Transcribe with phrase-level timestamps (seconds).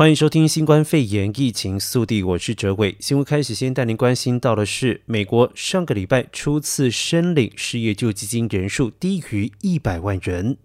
[0.00, 2.96] 欢迎收听新冠肺炎疫情速递，我是哲伟。
[3.00, 10.56] 新闻开始先带您关心到的是，美国上个礼拜初次申领失业救济金人数低于一百万人。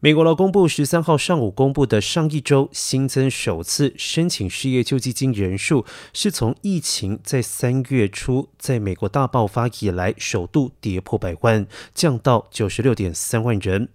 [0.00, 11.64] 美国劳工部十三号上午公布的上一周新增首次申请失业救济金人数，是从疫情在三月初在美国大爆发以来首度跌破百万，
[11.94, 13.88] 降到九十六点三万人。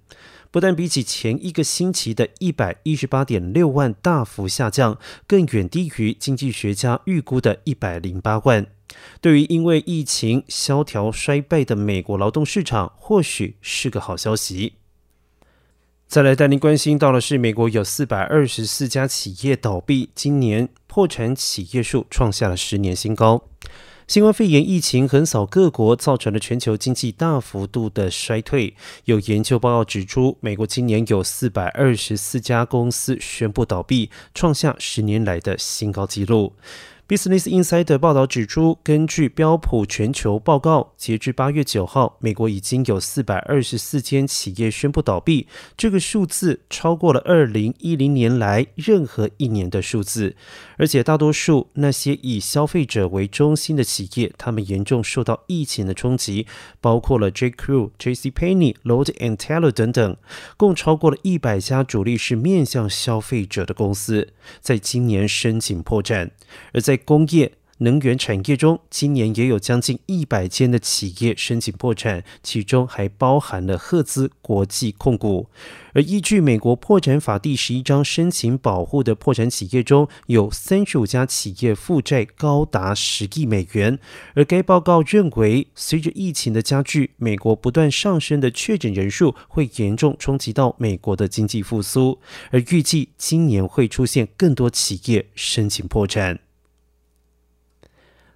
[0.52, 8.68] 不但比起前一个星期的一百一十八点六万大幅下降，更远低于经济学家预估的一百零八万。
[9.22, 14.74] 对于因为疫情萧条衰败的美国劳动市场，或许是个好消息。
[16.06, 23.51] 再来带您关心到的是，美国有四百二十四家企业倒闭，今年破产企业数创下了十年新高。
[24.12, 28.76] 新冠肺炎疫情横扫各国，造成了全球经济大幅度的衰退。
[29.06, 36.52] 有研究报告指出，美国今年有四百二十四家公司宣布倒闭，创下十年来的新高纪录。
[37.12, 45.46] Business Insider 报道指出，根据标普全球报告，截至八月九号，美国已经有四百二十四间企业宣布倒闭，
[45.76, 50.38] 这个数字超过了二零一零年来任何一年的数字。
[50.78, 56.48] 而且，大多数那些以消费者为中心的企业，他们严重受到疫情的冲击，
[56.80, 57.52] 包括了 J.
[57.52, 58.32] Crew、J.C.
[58.32, 60.16] Penney、l o a d and Taylor 等等，
[60.56, 64.30] 共超过了一百家主力是面向消费者的公司，
[64.62, 66.32] 在今年申请破产，
[66.72, 75.48] 而在工业、能源产业中，今年也有将近一百间的企业申请破产，其中还包含了赫兹国际控股。
[75.94, 83.98] 而依据美国破产法第十一章申请保护的破产企业中，有三十五家企业负债高达十亿美元。
[84.36, 92.20] 而该报告认为，随着疫情的加剧，美国不断上升的确诊人数会严重冲击到美国的经济复苏，
[92.52, 96.40] 而预计今年会出现更多企业申请破产。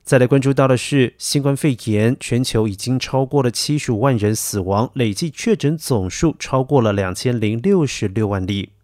[0.05, 8.74] 再来关注到的是，新冠肺炎全球已经超过了七十五万人死亡，累计确诊总数超过了两千零六十六万例。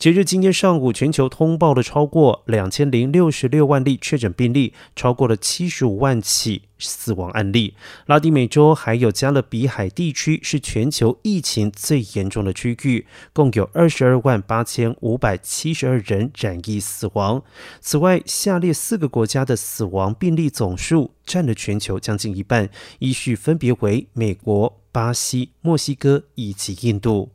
[0.00, 7.74] 截至今天上午，全球通报了超过两千零六十六万例确诊病例，超过了七十五万起死亡案例。
[8.06, 17.42] 拉丁美洲还有加勒比海地区是全球疫情最严重的区域，共有二十二万八千五百七十二人染疫死亡。
[17.82, 27.32] 此外，下列四个国家的死亡病例总数占了全球将近一半，依序分别为美国、巴西、墨西哥以及印度。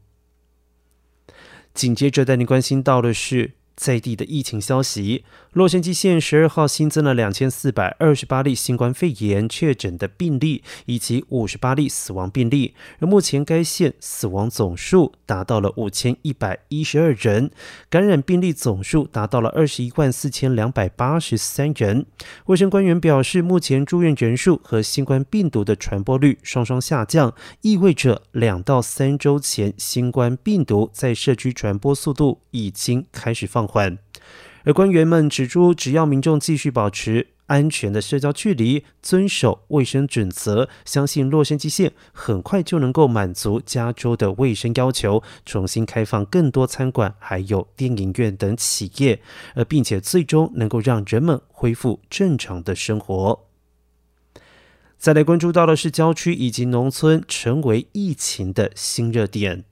[1.76, 5.24] 紧接着带你关心到的是在地的疫情消息。
[5.54, 12.74] 洛杉矶县十二号新增了两千四百二十八例新冠肺炎确诊的病例，以及五十八例死亡病例。
[13.00, 17.52] 而目前该县死亡总数达到了五千一百一十二人，
[17.90, 22.06] 感染病例总数达到了二十一万四千两百八十三人。
[22.48, 33.98] 卫生官员表示，目前住院人数和新冠病毒的传播率双双下降，意味着两到三周前新冠病毒在社区传播速度已经开始放缓。
[34.64, 49.22] 而官员们指出，只要民众继续保持安全的社交距离，遵守卫生准则，相信洛杉矶县很快就能够满足加州的卫生要求，重新开放更多餐馆、还有电影院等企业，
[49.54, 53.46] 而并且最终能够让人们恢复正常的生活。
[54.98, 59.66] 再来关注到的是，郊区以及农村成为疫情的新热点。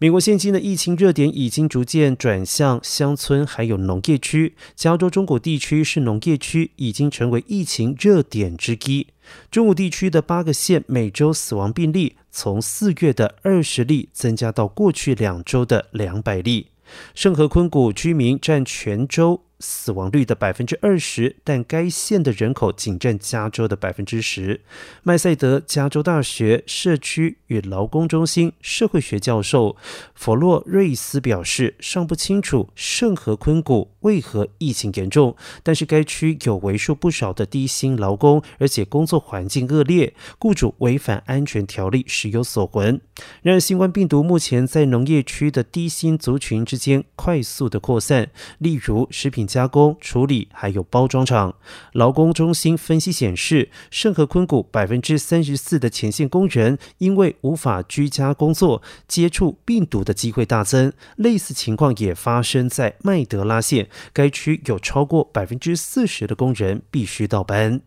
[0.00, 4.54] 美国现今的疫情热点已经逐渐转向乡村，还有农业区。
[4.76, 9.08] 加州中部地区是农业区，已经成为疫情热点之一。
[9.50, 16.68] 中部地区的八个县每周死亡病例从四月的二十例增加到过去两周的两百例。
[17.12, 24.60] 圣何昆谷居民占全州死亡率的百分之二十，但该县的人口仅占加州的百分之十。
[25.02, 29.76] 麦赛德加州大学社区与劳工中心社会学教授
[30.14, 35.34] 弗洛瑞斯表示，尚不清楚圣河昆谷为何疫情严重，
[35.64, 43.00] 但是该区有为数不少的低薪劳工，而且工作环境恶劣，雇主违反安全条例时有所闻。
[43.42, 49.47] 然而，新冠病毒目前在农业区的低薪族群之间快速的扩散，例如食品。
[49.48, 51.56] 加工、处理还有包装厂，
[51.92, 60.92] 劳工中心分析显示，圣和昆谷百分之三十四的前线工人因为无法居家工作，接触病毒的机会大增。
[61.16, 67.80] 类似情况也发生在麦德拉县，该区有超过百分之四十的工人必须倒班。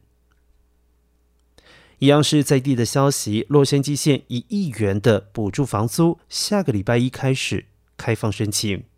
[1.99, 7.65] 一样是在地的消息，洛杉矶县一亿元的补助房租，下个礼拜一开始
[7.95, 8.90] 开放申请。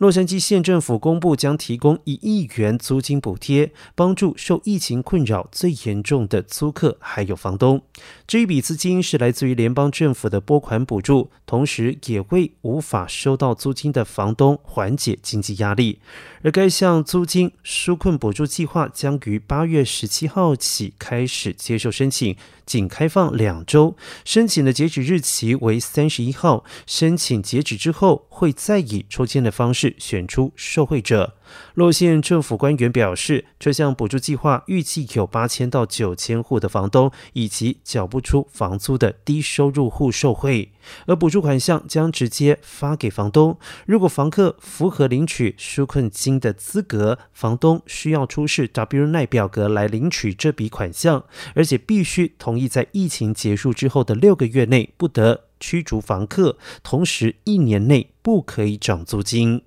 [0.00, 7.82] 洛杉矶县政府公布将提供一亿元租金补贴，帮助受疫情困扰最严重的租客还有房东。
[8.26, 15.98] 这一笔资金是来自于联邦政府的拨款补助，同时也为无法收到租金的房东缓解经济压力。
[16.42, 23.94] 而该项租金纾困补助计划将于八月十七号起开始接受申请，仅开放两周，
[24.24, 26.64] 申请的截止日期为三十一号。
[26.86, 31.34] 申请截止之后，会再以抽签的方式选出受惠者。
[31.74, 40.70] 洛县政府官员表示，这项补助计划预计有八千到九千户的房东以及缴不出房租的低收入户受惠，
[41.06, 43.58] 而补助款项将直接发给房东。
[43.84, 51.24] 如果房客符合领取纾困金的资格，房东需要出示 W-9 表格来领取这笔款项，
[51.56, 59.62] 而且必须同意在疫情结束之后的六个月内不得驱逐房客，同时一年内不可以涨租金。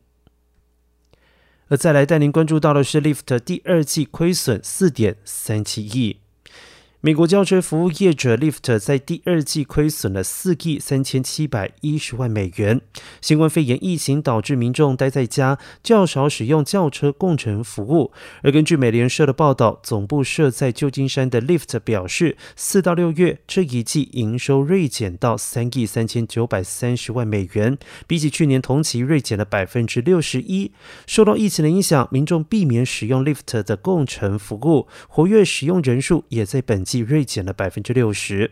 [1.77, 6.22] 再来带您关注到的是，Lyft 第二季亏损四点三七亿。
[7.05, 12.79] 美国轿车服务业者 Lyft 在第二季亏损了四亿三千七百一十万美元。
[13.19, 18.13] 新冠肺炎疫情导致民众待在家，较少使用轿车共乘服务。
[18.41, 27.77] 而根据美联社的报道，总部设在旧金山的 Lyft 表示，四到六月这一季营收锐减到三亿三千九百三十万美元，
[28.07, 30.71] 比起去年同期锐减了百分之六十一。
[31.05, 37.03] 受到疫情的影响，民众避免使用 Lyft 的共乘服务，活跃使用人数也在本季。
[37.13, 38.51] 锐减了百分之六十。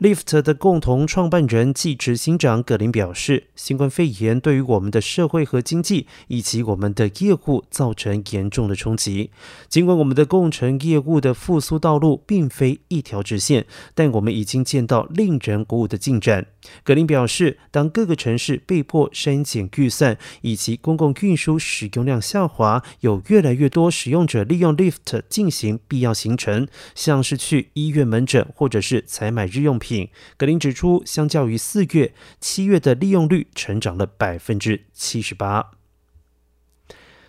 [0.00, 9.30] Lyft 的共同创办人暨执行长葛林表示，新冠肺炎对于我们的社会和经济以及我们的业务造成严重的冲击。
[9.68, 16.46] 尽管我们的共乘业务的复苏道路并非一条直线，但我们已经见到令人鼓舞的进展。
[16.84, 30.08] 葛林表示，当各个城市被迫删减预算，以及公共运输使用量下滑，有越来越多使用者利用 Lyft 进行必要行程，像是去医院门诊或者是采买日用品。
[30.36, 35.72] 格林指出，相较于四月、七月的利用率成长了百分之七十八。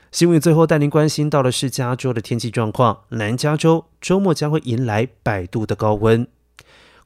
[0.09, 6.25] 新闻最后带您关心到的是加州的天气状况，南加州周末将会迎来百度的高温。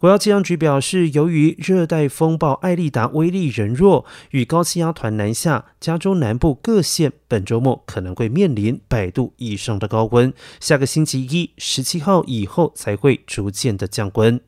[0.01, 10.33] 国家气象局表示，由于热带风暴艾丽达威力仍弱，与高气压团南下，加州南部各县本周末可能会面临百度以上的高温。
[10.59, 14.41] 下个星期一，十七号以后才会逐渐的降温。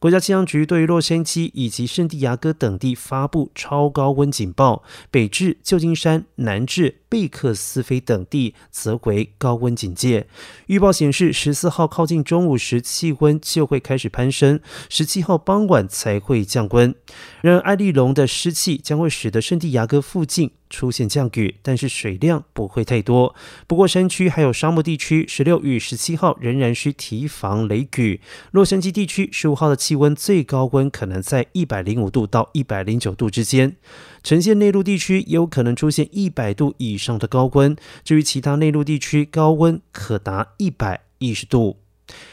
[0.00, 10.26] 国家气象局对于洛杉矶以及圣地亚哥等地发布超高温警报，北至旧金山，南至贝克斯菲等地则为高温警戒。
[10.66, 16.94] 预报显示，十四号靠近中午时气温就会开始攀升，十七号傍晚才会降温。
[17.40, 23.34] 然而，艾利龙的湿气将会使得圣地亚哥附近出现降雨，但是水量不会太多。
[23.66, 28.20] 不过，山区还有沙漠地区，十六与十七号仍然需提防雷雨。
[28.50, 33.76] 洛杉矶地区十五号的气温最高温可能在一百零五度到一百零九度之间。
[34.22, 37.76] 呈现内陆地区也有可能出现一百度以上的高温。
[38.04, 41.78] 至于其他内陆地区，高温可达一百一十度。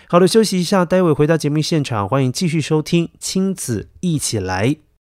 [0.09, 4.77] 好的，休息一下，待会回到节目现场，欢迎继续收听亲子一起来。